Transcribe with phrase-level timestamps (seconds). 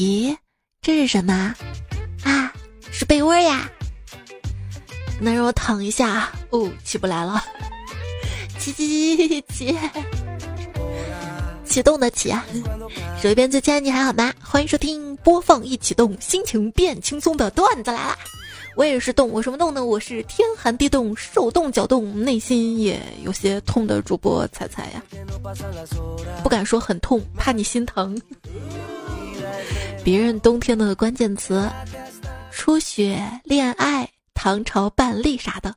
[0.00, 0.34] 咦，
[0.80, 1.54] 这是什么？
[2.24, 2.50] 啊，
[2.90, 3.70] 是被窝呀。
[5.20, 6.32] 那让我躺一下。
[6.48, 7.44] 哦，起不来了。
[8.58, 9.78] 起起起起，
[11.66, 12.42] 启动的起啊！
[13.20, 14.32] 手一边最亲爱你还好吗？
[14.42, 18.16] 欢迎收听播放一启动，心情变轻松的段子来啦！
[18.76, 19.84] 我也是动，我什么动呢？
[19.84, 25.02] 我是天寒地冻，手冻脚冻，内心也有些痛的主播彩彩呀。
[26.42, 28.18] 不敢说很痛，怕你心疼。
[30.02, 31.68] 别人冬天的关键词：
[32.50, 35.74] 初雪、恋爱、唐朝伴丽啥的。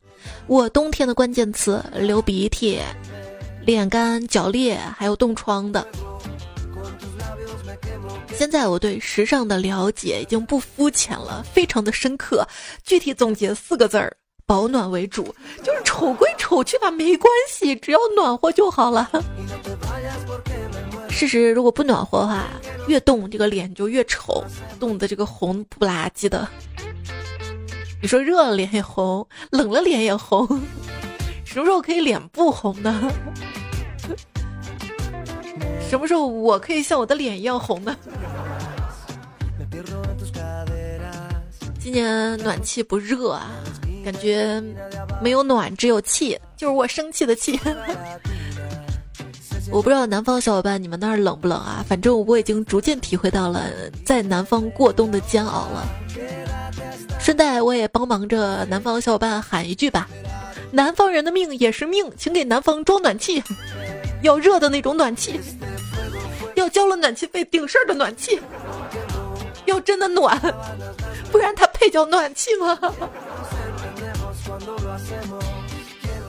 [0.48, 2.80] 我冬天的关键词：流鼻涕、
[3.66, 5.86] 脸干、脚裂，还有冻疮的。
[8.34, 12.48] 现在我对时尚的了解已经不肤浅了，非常的深刻。
[12.84, 15.24] 具体总结四个字儿：保暖为主。
[15.62, 19.10] 就是丑归丑去吧，没关系，只要暖和就好了。
[21.14, 22.48] 事实如果不暖和的话，
[22.88, 24.44] 越冻这个脸就越丑，
[24.80, 26.46] 冻的这个红不拉几的。
[28.02, 30.46] 你说热了脸也红，冷了脸也红，
[31.46, 33.10] 什么时候可以脸不红呢？
[35.90, 37.96] 什么时候我可以像我的脸一样红呢？
[41.80, 43.50] 今年暖气不热啊，
[44.04, 44.62] 感觉
[45.22, 47.58] 没有暖只有气，就是我生气的气。
[49.72, 51.84] 我不知道南方小伙伴你们那儿冷不冷啊？
[51.88, 53.62] 反正我已经逐渐体会到了
[54.06, 55.88] 在南方过冬的煎熬了。
[57.20, 60.08] 顺带我也帮忙着南方小伙伴喊一句吧：
[60.72, 63.42] 南方人的命也是命，请给南方装暖气，
[64.22, 65.40] 要热的那种暖气。
[66.56, 68.40] 要交了暖气费顶事儿的暖气，
[69.66, 70.40] 要真的暖，
[71.32, 72.78] 不然它配叫暖气吗？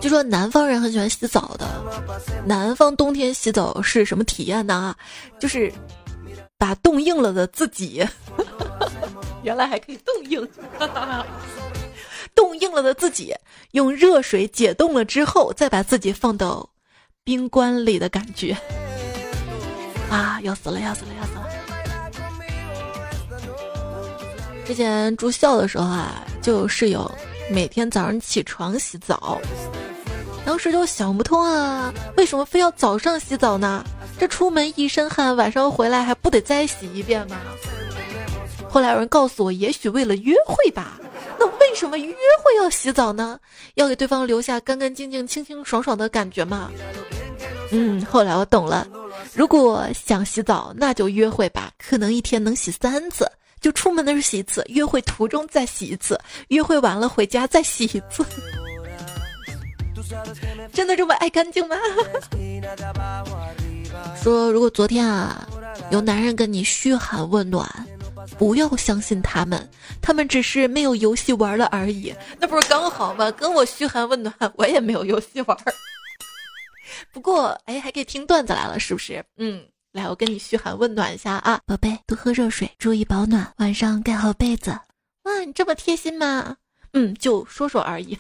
[0.05, 1.67] 据说南方人很喜欢洗澡的，
[2.45, 4.95] 南方冬天洗澡是什么体验呢？
[5.41, 5.73] 就是
[6.59, 8.07] 把冻硬了的自己，
[9.43, 10.47] 原来还可以冻硬，
[12.37, 13.35] 冻硬了的自己
[13.71, 16.69] 用热水解冻了之后，再把自己放到
[17.25, 18.55] 冰棺里的感觉。
[20.11, 21.48] 啊，要死了，要死了，要死了！
[24.67, 27.11] 之前住校的时候啊，就有室友
[27.51, 29.41] 每天早上起床洗澡，
[30.45, 33.85] 当时就想不通啊，为什么非要早上洗澡呢？
[34.19, 37.37] 这出门一身汗，晚上回来还不得再洗一遍吗？
[38.69, 41.01] 后来有人告诉我，也许为了约会吧。
[41.39, 43.39] 那为什么约会要洗澡呢？
[43.75, 46.71] 要给对方留下干干净净、清清爽爽的感觉吗？
[47.71, 48.87] 嗯，后来我懂了。
[49.33, 51.73] 如果想洗澡，那就约会吧。
[51.79, 53.29] 可能一天能洗三次，
[53.61, 58.25] 就出门的时候洗一次，约会途中再洗一次，约会完了回家再洗一次。
[60.73, 61.77] 真的这么爱干净吗？
[64.23, 65.47] 说如果昨天啊，
[65.91, 67.69] 有男人跟你嘘寒问暖，
[68.39, 69.69] 不要相信他们，
[70.01, 72.14] 他们只是没有游戏玩了而已。
[72.41, 73.30] 那不是刚好吗？
[73.30, 75.57] 跟我嘘寒问暖，我也没有游戏玩。
[77.13, 79.25] 不过，哎，还可以听段子来了，是不是？
[79.36, 84.70] 嗯，来，我跟你嘘寒问暖一下啊，宝贝，多喝热水，注意保暖，晚上盖好被子。
[85.25, 86.57] 哇，你这么贴心吗？
[86.92, 88.19] 嗯，就说说而已。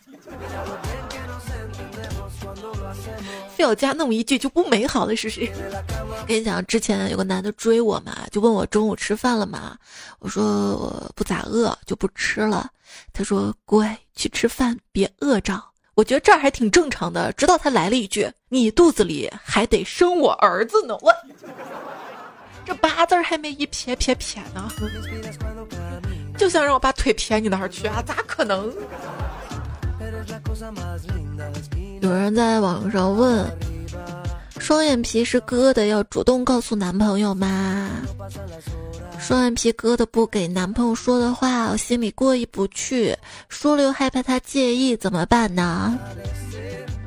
[3.54, 5.48] 非要加那么一句就不美好了，是不是？
[6.26, 9.76] 跟你讲，之前有个男的追我嘛，就问我中午吃饭了吗？
[10.18, 10.44] 我说
[10.76, 12.70] 我不咋饿，就不吃了。
[13.12, 15.62] 他说乖，去吃饭，别饿着。
[15.94, 21.14] 我觉得这儿还挺正常的，直到他来了一句：“你肚子里还得生我儿子呢。”我
[22.66, 24.68] 这八字还没一撇撇撇呢，
[26.36, 28.02] 就想让我把腿撇你那儿去啊？
[28.02, 28.72] 咋可能？
[32.04, 33.50] 有人在网上问：
[34.58, 37.88] 双眼皮是割的，要主动告诉男朋友吗？
[39.18, 43.16] 双眼皮割的不给男朋友说的话，我心里过意不去。
[43.48, 45.98] 说了又害怕他介意，怎么办呢？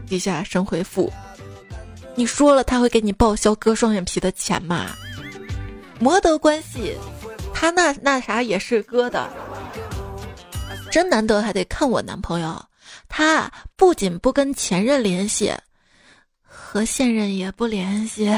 [0.07, 1.13] 底下神回复：
[2.16, 4.88] 你说了他会给你报销割双眼皮的钱吗？
[6.00, 6.98] 没得关系，
[7.54, 9.30] 他那那啥也是割的。
[10.89, 12.60] 真难得，还得看我男朋友。
[13.07, 15.54] 他不仅不跟前任联系，
[16.42, 18.31] 和现任也不联系。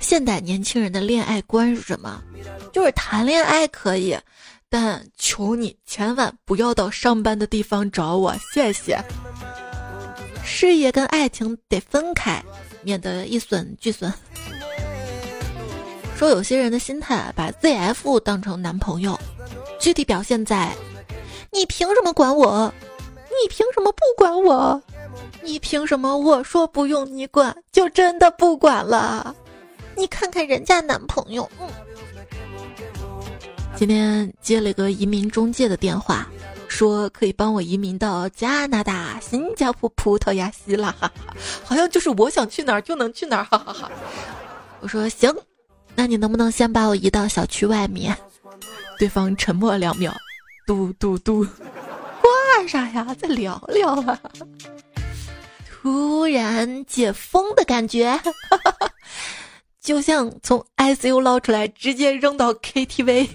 [0.00, 2.22] 现代年轻人的恋爱观是什么？
[2.72, 4.16] 就是谈恋爱可以，
[4.68, 8.98] 但求你千万不要到上班的地方找我，谢谢。
[10.44, 12.42] 事业跟爱情得分开，
[12.82, 14.12] 免得一损俱损。
[16.16, 19.18] 说有些人的心态把 ZF 当成男朋友，
[19.80, 20.70] 具体表现在：
[21.54, 22.70] 你凭什么管我？
[23.28, 24.82] 你凭什么不管我？
[25.40, 29.34] 你凭什么我说不用你管就真的不管了？
[29.96, 31.68] 你看看人家男朋友，嗯。
[33.76, 36.26] 今天接了一个移民中介的电话，
[36.66, 41.34] 说可以帮我移民到加拿大、新加坡、葡萄牙、希腊，哈哈，
[41.64, 43.90] 好像就是我想去哪儿就能去哪儿，哈哈哈。
[44.80, 45.32] 我说行，
[45.94, 48.16] 那你能不能先把我移到小区外面？
[48.98, 50.14] 对方沉默两秒，
[50.66, 51.44] 嘟嘟嘟，
[52.20, 53.14] 挂啥呀？
[53.18, 54.18] 再聊聊啊！
[55.68, 58.18] 突然解封的感觉，
[59.80, 63.28] 就像从 ICU 捞出来，直接扔到 KTV。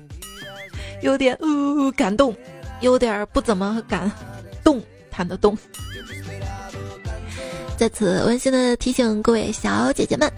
[1.01, 2.35] 有点呜感动，
[2.81, 4.11] 有点不怎么敢
[4.63, 5.57] 动弹得动。
[7.77, 10.29] 在此温馨的提醒各位小姐姐们：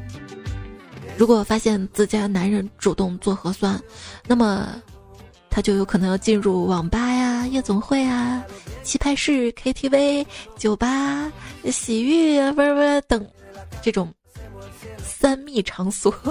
[1.17, 3.81] 如果发现自家男人主动做核酸，
[4.27, 4.67] 那么
[5.51, 8.41] 他就有可能要进入网吧呀、夜总会啊、
[8.83, 10.25] 棋牌室、KTV、
[10.57, 11.31] 酒吧、
[11.69, 13.27] 洗浴啊，不是不是等
[13.81, 14.11] 这种
[15.03, 16.11] 三密场所。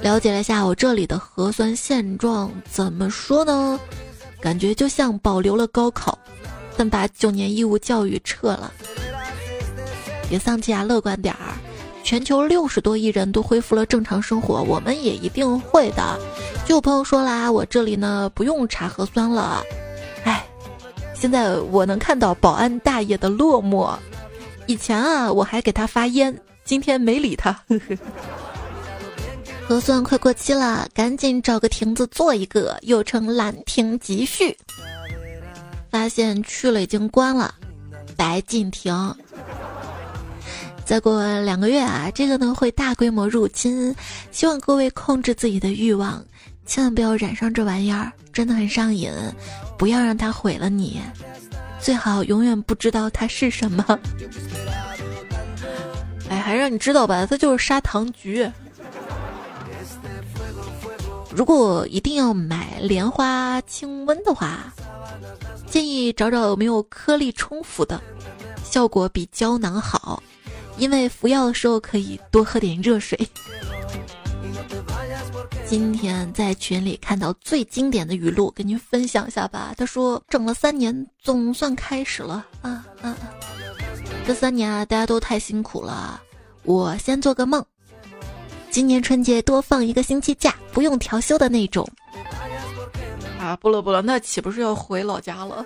[0.00, 3.78] 了解了一下我这里的核酸现状，怎么说呢？
[4.40, 6.18] 感觉就像保留了高考，
[6.74, 8.72] 但把九年义务教育撤了。
[10.30, 11.52] 别丧气啊，乐观点儿。
[12.02, 16.18] 全球六十多亿人都恢复了正常生活，我们也一定会的。
[16.66, 19.62] 就有朋友说啦，我这里呢不用查核酸了。
[20.24, 20.44] 哎，
[21.14, 23.92] 现在我能看到保安大爷的落寞。
[24.66, 27.52] 以前啊，我还给他发烟，今天没理他。
[27.68, 27.96] 呵呵。
[29.68, 34.56] 核酸快过期了，赶紧找个亭子做一个，又称兰亭集序。
[35.90, 37.54] 发现去了已经关了，
[38.16, 38.92] 白敬亭。
[40.90, 43.94] 再过两个月啊，这个呢会大规模入侵，
[44.32, 46.20] 希望各位控制自己的欲望，
[46.66, 49.08] 千万不要染上这玩意儿，真的很上瘾，
[49.78, 51.00] 不要让它毁了你，
[51.80, 54.00] 最好永远不知道它是什么。
[56.28, 58.50] 哎，还让你知道吧，它就是砂糖橘。
[61.32, 64.74] 如果一定要买莲花清瘟的话，
[65.68, 68.02] 建议找找有没有颗粒冲服的，
[68.64, 70.20] 效果比胶囊好。
[70.80, 73.16] 因为服药的时候可以多喝点热水。
[75.68, 79.72] 今天在群里看到最经典的语录，跟您分享一下吧。
[79.76, 83.16] 他说：“整了三年，总算开始了啊啊！
[84.26, 86.20] 这三年啊，大家都太辛苦了。
[86.64, 87.64] 我先做个梦。”
[88.70, 91.88] 今年春节多放一个星期假，不用调休的那种。
[93.40, 95.64] 啊，不了不了，那岂不是要回老家了？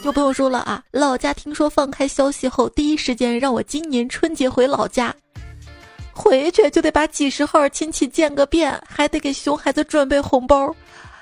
[0.00, 5.12] 就不用说了啊，老家听说放开消息后，第一时间让我今年春节回老家。
[6.12, 10.72] 回去就得把几十号亲戚见个遍，还得给熊孩子准备红包，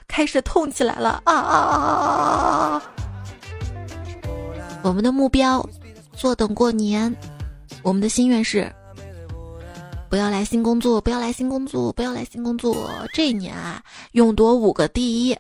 [0.07, 2.83] 开始痛起来了啊啊啊啊啊啊！
[4.83, 5.67] 我们的目标，
[6.15, 7.17] 坐等过年。
[7.83, 8.71] 我们的心愿是。
[10.13, 12.91] 不要来新工作，不要来新工作，不要来新工作。
[13.15, 13.83] 这一年啊，
[14.13, 15.35] 勇夺五个第一，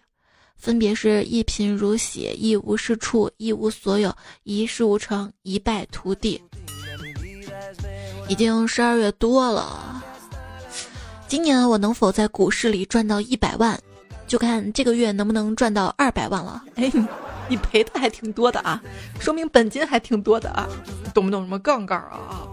[0.57, 4.11] 分别是一贫如洗，一无是处，一无所有，
[4.45, 6.43] 一事无成，一败涂地。
[8.29, 10.03] 已经十二月多了，
[11.29, 13.79] 今年我能否在股市里赚到一百万，
[14.27, 16.65] 就看这个月能不能赚到二百万了。
[16.77, 16.91] 哎，
[17.47, 18.83] 你赔的还挺多的啊，
[19.21, 20.67] 说明本金还挺多的啊，
[21.13, 22.49] 懂不懂什么杠杆啊？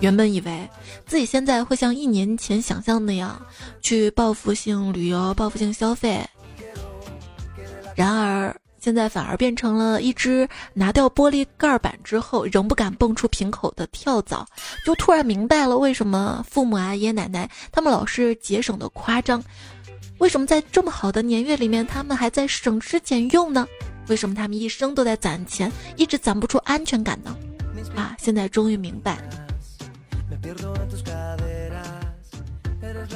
[0.00, 0.68] 原本以为
[1.06, 3.40] 自己现在会像一年前想象那样
[3.80, 6.24] 去报复性旅游、报复性消费，
[7.96, 14.46] 然而现在反而变成了一只拿掉玻璃盖板之后仍不敢蹦出瓶口的跳蚤。
[14.86, 19.42] 就突然明白了为什么父母啊、爷爷奶奶他们老是节省的夸张，
[20.18, 23.66] 为什么在这么好的年月里面他们还在省吃俭用呢？
[24.06, 27.36] 为什么他们一生都在攒钱，一直攒不出安全感呢？
[27.96, 29.18] 啊，现在终于明白。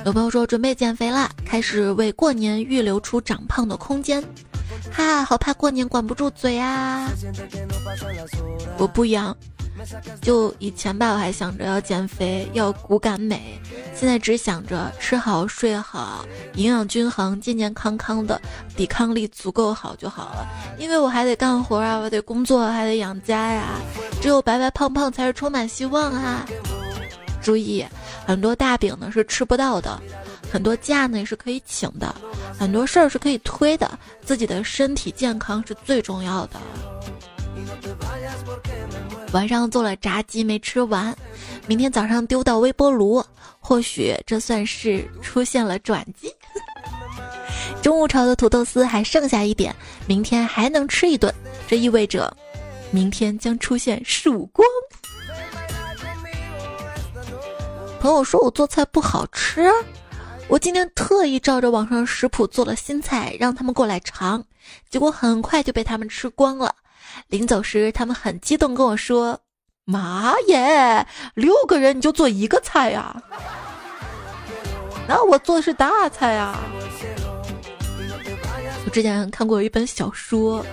[0.04, 4.22] 有朋友说准备减肥了，开始为过年预留出长胖的空间，
[4.90, 7.08] 哈，好怕过年管不住嘴啊！
[8.78, 9.36] 我不一样，
[10.20, 13.60] 就以前吧，我还想着要减肥，要骨感美，
[13.94, 18.40] 现在只想着吃好睡好，营养均衡，健健康康的，
[18.76, 20.46] 抵抗力足够好就好了。
[20.78, 23.78] 因为我还得干活啊，我得工作，还得养家呀，
[24.20, 26.44] 只有白白胖胖才是充满希望啊！
[27.42, 27.84] 注意，
[28.24, 30.00] 很多大饼呢是吃不到的，
[30.50, 32.14] 很多假呢也是可以请的，
[32.58, 36.60] 很多事儿是可以推的，自己的身体健康是最重要的。
[39.32, 41.16] 晚上做了炸鸡没吃完，
[41.66, 43.24] 明天早上丢到微波炉，
[43.60, 46.30] 或许这算是出现了转机。
[47.82, 49.74] 中午炒的土豆丝还剩下一点，
[50.06, 51.32] 明天还能吃一顿，
[51.66, 52.34] 这意味着
[52.90, 54.66] 明天将出现曙光。
[58.02, 59.70] 朋友说我做菜不好吃，
[60.48, 64.42] 我今天特意照着网上食谱做了新菜，让他们过来尝，
[64.90, 66.74] 结果很快就被他们吃光了。
[67.28, 69.38] 临走时，他们很激动跟我说
[69.86, 73.22] ：“妈耶，六个人你就做一个菜呀？
[75.06, 76.58] 那我做的是大菜呀！”
[78.84, 80.66] 我之前看过一本小说。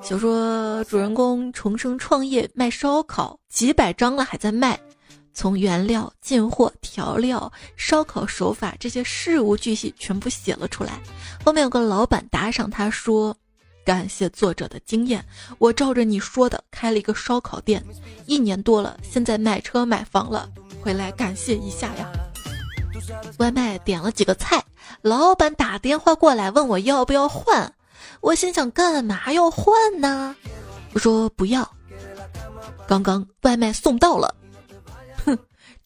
[0.00, 4.80] 小说主人公重生创业卖烧烤，几百张了还在卖，
[5.36, 10.98] 从原料、进货、调料、烧烤手法这些事无巨细全部写了出来。
[11.44, 13.36] 后面有个老板打赏他说
[13.84, 15.22] ：“感谢作者的经验，
[15.58, 17.84] 我照着你说的开了一个烧烤店，
[18.24, 20.48] 一年多了，现在买车买房了，
[20.80, 22.10] 回来感谢一下呀。”
[23.36, 24.64] 外卖点了几个菜，
[25.02, 27.74] 老板打电话过来问我要不要换。
[28.22, 30.34] 我心想，干嘛要换呢？
[30.94, 31.70] 我说不要。
[32.88, 34.34] 刚刚外卖送到了，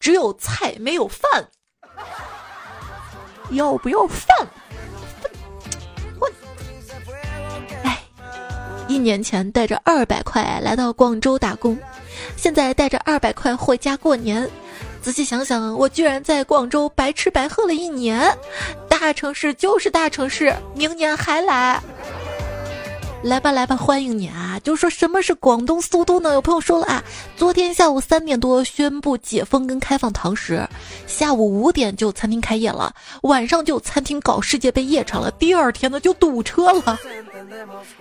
[0.01, 1.47] 只有菜没有饭，
[3.51, 4.35] 要不要饭？
[6.19, 6.33] 混！
[7.83, 7.99] 哎，
[8.87, 11.77] 一年前带着二百块来到广州打工，
[12.35, 14.49] 现在带着二百块回家过年。
[15.03, 18.35] 仔细想想，我居然在广州白吃白喝了一年。
[18.89, 21.79] 大城市就是大城市，明年还来。
[23.23, 24.59] 来吧来吧，欢迎你啊！
[24.63, 26.33] 就说什么是广东苏都呢？
[26.33, 27.03] 有朋友说了啊，
[27.37, 30.67] 昨天下午三点多宣布解封跟开放堂食，
[31.05, 36.97] 下午五点就餐厅开业了，晚上就餐厅搞世界杯夜场了，第二天呢就堵车了。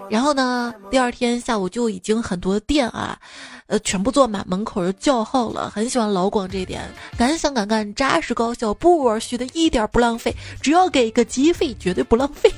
[0.09, 3.19] 然后呢，第二天下午就已经很多店啊，
[3.67, 5.69] 呃，全部坐满，门口就叫号了。
[5.69, 12.51] 很喜欢老广这一点，敢想敢干，扎实高效，不玩虚的一点不浪费，只要给个机会，绝对不浪费。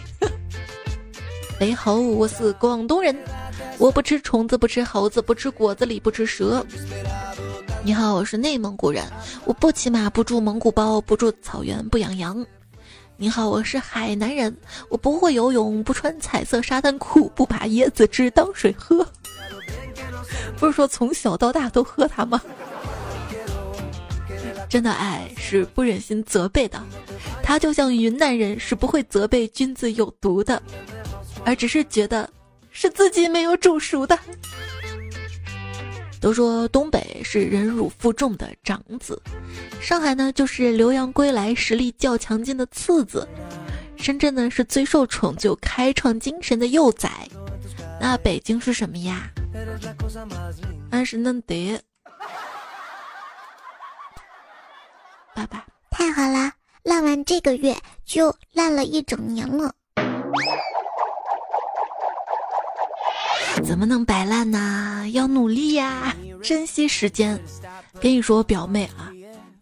[1.65, 3.17] 你好，我是广东人，
[3.79, 6.67] 我不吃虫子，不吃猴子，不吃果子狸，不吃蛇。
[7.85, 9.05] 你好，我是内蒙古人，
[9.45, 12.45] 我不骑马，不住蒙古包，不住草原，不养羊。
[13.17, 14.55] 你好，我是海南人，
[14.89, 19.07] 我不会游泳，不穿彩色沙滩裤，不把椰子汁当水喝。
[20.59, 22.43] 不是说从小到大都喝它吗？
[24.69, 26.83] 真的爱是不忍心责备的，
[27.41, 30.61] 他就像云南人是不会责备君子有毒的。
[31.45, 32.29] 而只是觉得
[32.71, 34.19] 是自己没有煮熟的。
[36.21, 39.21] 都说东北是忍辱负重的长子，
[39.81, 43.27] 上海呢就是留洋归来实力较强劲的次子，
[43.97, 47.11] 深圳呢是最受宠最有开创精神的幼崽。
[48.01, 49.31] 那北京是什么呀？
[50.91, 51.55] 安是嫩德。
[55.35, 56.53] 爸爸，太好了，
[56.85, 59.75] 烂完这个月就烂了一整年了。
[63.65, 65.09] 怎么能摆烂呢？
[65.13, 67.41] 要努力呀，珍惜时间。
[68.01, 69.13] 跟你说，我表妹啊，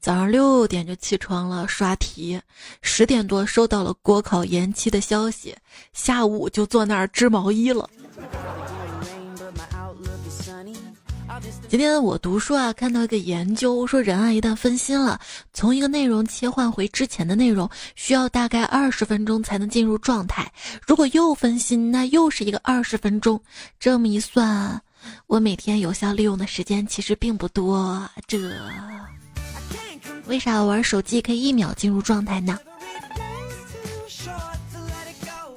[0.01, 2.41] 早上六点就起床了，刷题，
[2.83, 5.55] 十点多收到了国考延期的消息，
[5.93, 7.89] 下午就坐那儿织毛衣了。
[11.71, 15.21] 今天我读书啊，看到一个研究说，人啊一旦分心了，
[15.53, 20.53] 从一个内容切换回之前的内容，需要大概二十分钟才能进入状态。
[20.85, 23.41] 如果又分心，那又是一个二十分钟。
[23.79, 24.83] 这么一算，
[25.29, 28.05] 我每天有效利用的时间其实并不多。
[28.27, 28.37] 这
[30.27, 32.59] 为啥玩手机可以一秒进入状态呢？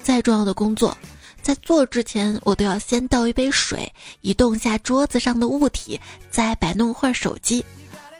[0.03, 0.95] 再重要的工作。
[1.43, 5.99] 在做之前，我都要先倒一杯水，移动下桌子上的物体，
[6.31, 7.63] 再摆弄会儿手机。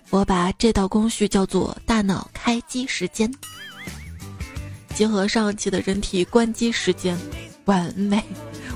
[0.10, 3.34] 我把这道工序叫做“大脑开机时间”。
[4.94, 7.18] 结合上期的人体关机时间，
[7.66, 8.22] 完美，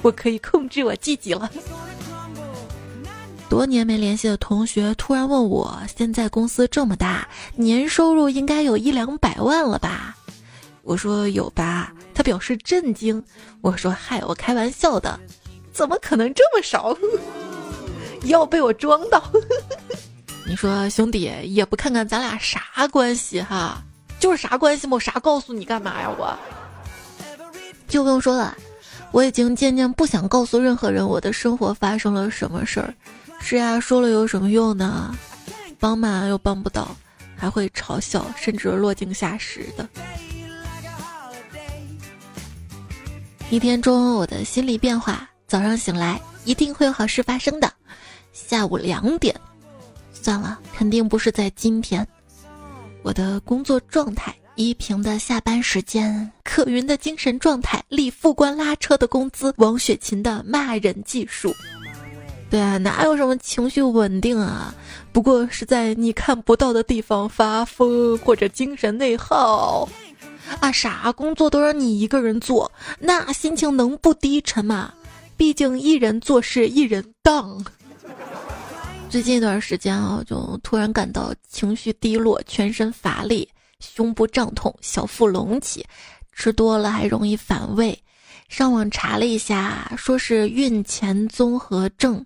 [0.01, 1.51] 我可以控制我自己了。
[3.49, 10.17] 多年没联系的同学突然问我：“现在公司这么大，年收入应该有一两百万了吧？”
[10.87, 13.21] 我说：“有吧。”他表示震惊，
[13.59, 15.19] 我说：“嗨，我开玩笑的，
[15.73, 16.97] 怎么可能这么少？
[18.23, 19.21] 要被我装到？
[20.47, 23.83] 你说兄弟也不看看咱俩啥关系哈？
[24.17, 24.95] 就是啥关系嘛？
[24.95, 26.09] 我啥告诉你干嘛呀？
[26.17, 26.33] 我
[27.89, 28.57] 就不用说了，
[29.11, 32.93] 我已经渐渐不想告诉任何人我的生活发生了什么事儿。
[33.41, 35.13] 是呀，说了有什么用呢？
[35.79, 36.95] 帮忙又帮不到，
[37.35, 39.87] 还会嘲笑，甚至落井下石的。”
[43.49, 47.71] 一天中我的心理变化：早上醒来一定会有好事发生的。
[48.33, 49.33] 下午两点，
[50.11, 52.05] 算了，肯定不是在今天。
[53.03, 61.55] 我的工作状态：依萍的下班时间，可云的精神状态，李副官拉车的工资，王雪琴的骂人技术。
[62.49, 64.75] 对啊，哪有什么情绪稳定啊？
[65.13, 69.87] 不过是在你看不到的地方发疯或者精神内耗
[70.59, 70.71] 啊！
[70.71, 74.93] 啥工作都让你一个人做，那心情能不低沉吗？
[75.35, 77.63] 毕竟一人做事一人当。
[79.09, 83.47] 最近一段时间啊，就突然感到情绪低落，全身乏力，
[83.79, 85.85] 胸部胀痛，小腹隆起，
[86.33, 87.97] 吃多了还容易反胃。
[88.49, 92.25] 上网查了一下，说是孕前综合症。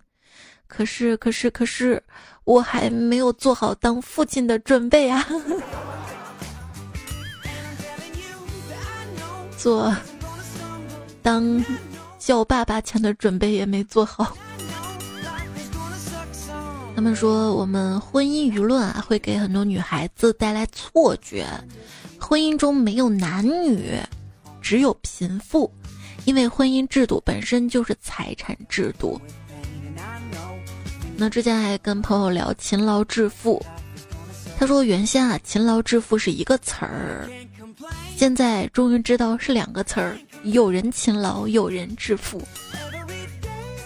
[0.67, 2.01] 可是，可是，可是，
[2.45, 5.27] 我还没有做好当父亲的准备啊！
[9.61, 9.95] 做
[11.21, 11.63] 当
[12.17, 14.35] 叫爸爸前的准备也没做好。
[16.95, 21.45] 他们说，我们婚姻舆论啊，会给很多女孩子带来错觉，
[22.19, 23.99] 婚姻中没有男女，
[24.63, 25.71] 只有贫富，
[26.25, 29.21] 因为婚姻制度本身就是财产制度。
[31.15, 33.63] 那之前还跟朋友聊勤劳致富，
[34.57, 37.29] 他说原先啊勤劳致富是一个词儿，
[38.15, 42.41] 现在终于知道是两个词儿，有人勤劳，有人致富。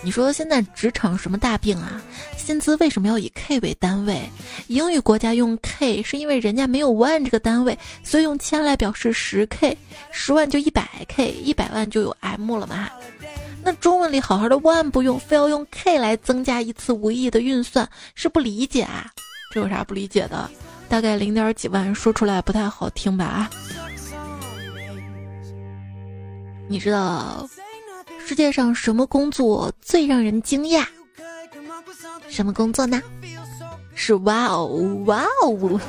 [0.04, 2.02] 你说现在职场什么大病啊？
[2.38, 4.22] 薪资为什么要以 K 为单位？
[4.68, 9.76] 英语国家用 K 是因为人家没有万这个单位，所以用千来表示十 K，
[10.12, 12.88] 十万就一百 K，一百万就有 M 了嘛。
[13.64, 19.08] 那中文里好好的万不用，非要用 K 来增加一次无意义的运算，是不理解啊？
[19.52, 20.48] 这有啥不理解的？
[20.88, 23.26] 大概零点几万，说出来不太好听吧？
[23.26, 23.50] 啊？
[26.68, 27.48] 你知道
[28.26, 30.86] 世界上什么工作最让人惊讶？
[32.28, 33.02] 什么工作呢？
[33.94, 34.66] 是哇哦
[35.06, 35.80] 哇哦！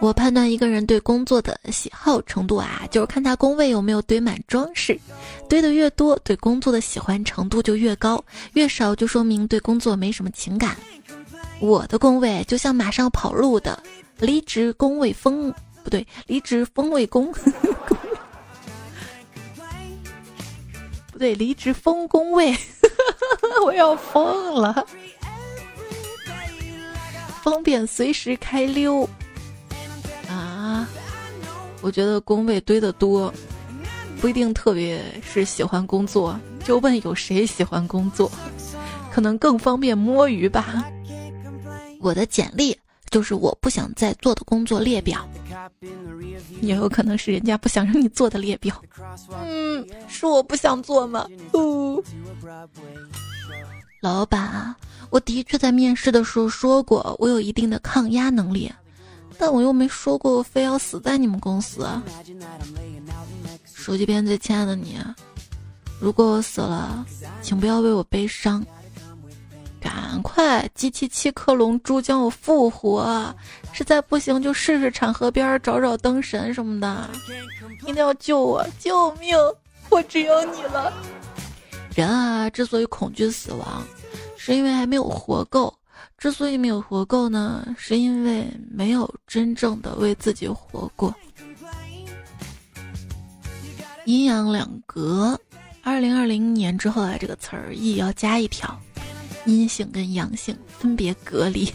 [0.00, 4.98] 我判断一个人对工作的喜好程度啊，就是看他工位有没有堆满装饰，
[5.48, 8.18] 堆的越多，对工作的喜欢程度就越高；
[8.54, 10.76] 越少，就说明对工作没什么情感。
[11.60, 13.82] 我的工位就像马上跑路的
[14.18, 17.32] 离职工位风，不对，离职封位工，
[21.12, 22.54] 不对，离职封工位，
[23.64, 24.86] 我要疯了，
[27.42, 29.08] 方便随时开溜
[30.28, 30.88] 啊。
[31.82, 33.32] 我觉得工位堆的多，
[34.20, 36.38] 不一定特别是喜欢工作。
[36.62, 38.30] 就问有谁喜欢工作，
[39.10, 40.84] 可能更方便摸鱼吧。
[42.00, 42.78] 我的简历
[43.10, 45.28] 就是我不想再做的工作列表，
[46.60, 48.80] 也有可能是人家不想让你做的列表。
[49.44, 51.26] 嗯，是我不想做吗？
[51.52, 52.02] 哦，
[54.00, 54.74] 老板，
[55.10, 58.70] 我的确在面试的时候说过，我有一定的抗压能力。
[59.36, 61.88] 但我又没说过我非要死在你们公司。
[63.64, 64.98] 手机边最亲爱的你，
[65.98, 67.04] 如果我死了，
[67.40, 68.64] 请不要为我悲伤，
[69.80, 73.34] 赶快集齐七颗龙珠将我复活。
[73.72, 77.08] 实在不行就试试产河边找找灯神什么的，
[77.82, 78.66] 一定要救我！
[78.78, 79.36] 救命！
[79.88, 80.92] 我只有你了。
[81.94, 83.82] 人啊，之所以恐惧死亡，
[84.36, 85.74] 是因为还没有活够。
[86.18, 91.14] 之所以没有活够呢，是因为没有真正的为自己活过。
[94.04, 95.38] 阴阳两隔，
[95.82, 98.78] 二零二零年之后啊，这个词儿意要加一条，
[99.46, 101.72] 阴性跟阳性分别隔离。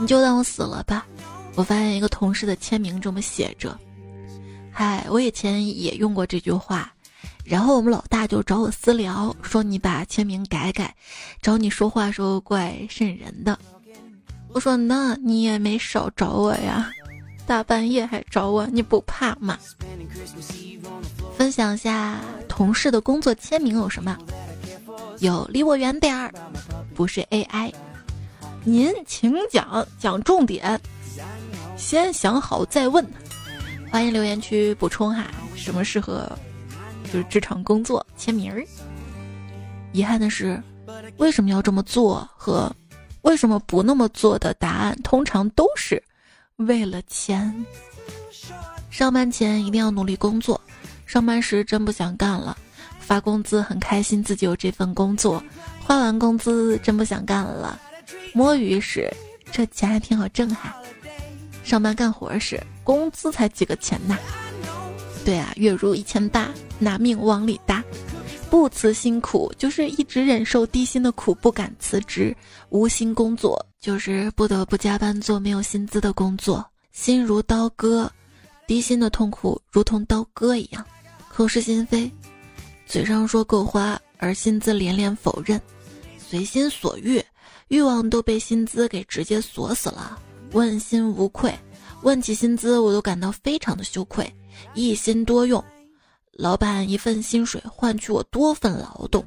[0.00, 1.06] 你就当我死了吧。
[1.54, 3.76] 我发现一个同事的签名这么写着
[4.70, 6.92] ：“嗨，我以前也用过这句话。”
[7.44, 10.94] 然后我们老大就找我私聊，说你把签名改改，
[11.40, 13.58] 找你说话时候怪瘆人的。
[14.50, 16.92] 我说那你也没少找我呀，
[17.48, 19.58] 大半夜还找我，你不怕吗？
[21.34, 24.18] 分享下同事的工作签名有什么？
[25.20, 26.30] 有离我远点儿，
[26.94, 27.72] 不是 AI。
[28.64, 30.78] 您请讲，讲重点，
[31.78, 33.02] 先想好再问。
[33.90, 35.24] 欢迎留言区补充哈，
[35.56, 36.30] 什么适合？
[37.04, 38.62] 就是职场工作签名儿。
[39.92, 40.62] 遗憾的是，
[41.16, 42.70] 为什么要这么做和
[43.22, 46.02] 为什么不那么做的答案，通常都是
[46.58, 47.54] 为了钱。
[48.90, 50.60] 上班前一定要努力工作，
[51.06, 52.56] 上班时真不想干了，
[52.98, 55.42] 发工资很开心自己有这份工作，
[55.80, 57.80] 花完工资真不想干了，
[58.32, 59.08] 摸鱼时
[59.52, 60.76] 这钱还挺好挣哈，
[61.62, 64.18] 上班干活时工资才几个钱呐。
[65.24, 66.48] 对啊，月入一千八，
[66.80, 67.84] 拿命往里搭，
[68.50, 72.34] 不辞辛苦就是一直忍受低薪的苦，不敢辞职；
[72.70, 78.10] 无薪工作就是不得不加班做没有薪资的工作，心如刀割，
[78.66, 80.84] 低薪的痛苦如同刀割一样，
[81.32, 82.10] 口是心非，
[82.86, 85.60] 嘴上说够花，而薪资连连否认，
[86.18, 87.24] 随心所欲，
[87.68, 90.18] 欲望都被薪资给直接锁死了，
[90.52, 91.56] 问心无愧。
[92.02, 94.32] 问起薪资，我都感到非常的羞愧，
[94.74, 95.64] 一心多用。
[96.38, 99.26] 老板一份薪水换取我多份劳动，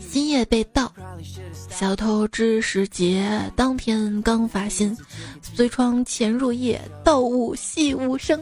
[0.00, 0.94] 薪业被盗，
[1.68, 4.96] 小偷知时节，当天刚发薪，
[5.42, 8.40] 随窗潜入夜，盗物细无声。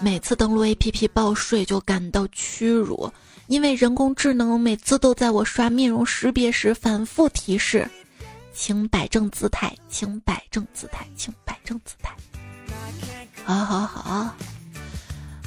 [0.00, 3.08] 每次登录 APP 报税就感到屈辱，
[3.46, 7.88] 因为人工智能每次都在我刷面容识别时反复提示，
[8.52, 12.12] 请摆正姿态，请摆正姿态，请摆正姿态。
[13.44, 14.34] 好好好。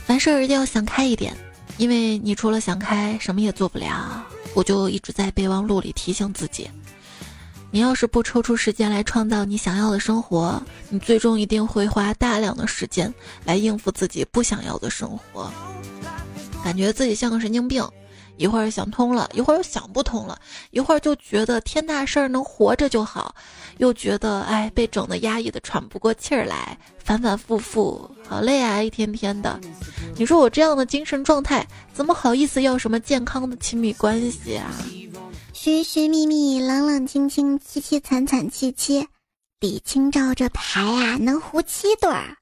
[0.06, 1.36] 凡事一定要想开一点，
[1.78, 4.26] 因为你除了想开，什么也做不了。
[4.54, 6.70] 我就一直在备忘录里提醒自己：
[7.72, 13.14] 你要是不抽出时间来创造你想要的生活，你最终一定会花大量的时间
[13.46, 15.50] 来应付自己不想要的生活。
[16.64, 17.84] 感觉自己像个神经病。
[18.38, 20.38] 一会儿想通了，一会儿又想不通了，
[20.72, 23.36] 一会儿就觉得天大事儿能活着就好，
[23.78, 29.60] 又觉得哎被整的压抑的喘不过气儿来，反反复复，好累啊，一天天的。
[30.15, 34.72] 你说我这样的精神状态，怎么好意思要什么健康的亲密关系啊？
[35.54, 39.08] 寻寻觅觅，冷冷清清，凄凄惨惨戚戚，
[39.60, 42.38] 李清照这牌啊，能胡七对儿。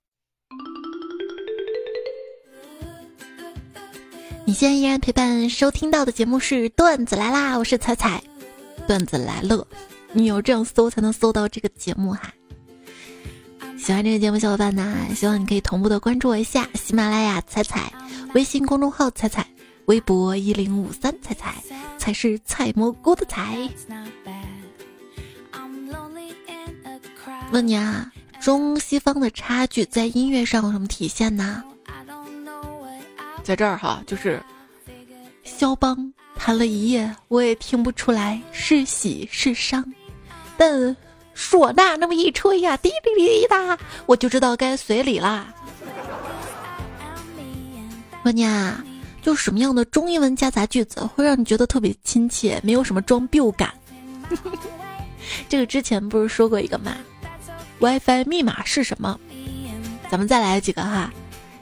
[4.50, 8.20] 你现在依然陪伴收听到的节目是段子来啦，我是彩彩，
[8.88, 9.68] 段子来了，
[10.12, 12.34] 你有这样搜才能搜到这个节目哈。
[13.78, 17.94] 喜欢这个节目小伙伴呢，希望你可以同步的关注我一下喜马拉雅彩彩，
[18.34, 19.46] 微信公众号彩彩，
[19.86, 21.54] 微博一零五三彩彩，
[22.00, 23.56] 才是采蘑菇的采。
[27.52, 31.64] 问你啊，中西方的差距在音乐上有什么体现呢？
[33.44, 34.42] 在这儿哈，就是
[35.44, 39.84] 肖邦弹了一夜，我也听不出来是喜是伤，
[40.58, 40.96] 但
[41.36, 45.54] 唢呐那么一吹呀，滴哩哩哒，我就知道该随礼啦。
[48.24, 48.84] 问你啊，
[49.22, 53.74] 就什么样的中英文夹杂句子会让你觉得特别亲切，没有什么装逼感？
[55.48, 56.96] 这个之前不是说过一个吗
[57.80, 59.20] ？WiFi 密码是什么？
[60.12, 61.12] 咱们再来几个哈。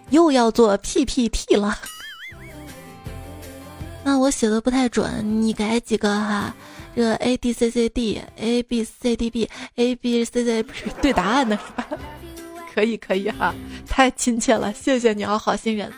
[0.10, 1.78] 又要做 PPT 了，
[4.04, 6.54] 那我写的不太准，你改几个哈？
[6.96, 10.86] 这个 A D C C D A B C D B A B C C 不是
[11.02, 11.88] 对答案的是吧？
[12.74, 13.54] 可以可以哈，
[13.88, 15.92] 太亲切了，谢谢你啊，好心人。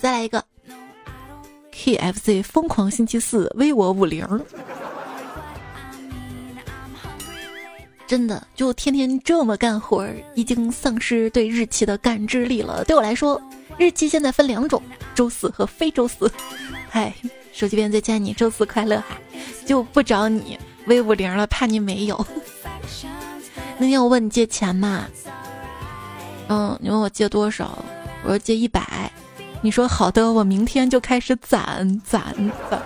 [0.00, 0.42] 再来一个
[1.72, 4.26] K F C 疯狂星期四微我五零。
[8.08, 12.82] 真的就天天这么干活儿，已经丧失对日期的感知力了。
[12.84, 13.38] 对我来说，
[13.76, 14.82] 日期现在分两种：
[15.14, 16.32] 周四和非周四。
[16.88, 17.12] 嗨，
[17.52, 19.18] 手机边再见你，周四快乐哈！
[19.66, 22.26] 就不找你 V 五零了，怕你没有。
[23.76, 25.04] 那天我问你借钱嘛，
[26.48, 27.78] 嗯，你问我借多少，
[28.24, 29.12] 我说借一百。
[29.60, 32.22] 你说好的，我明天就开始攒攒
[32.70, 32.82] 攒。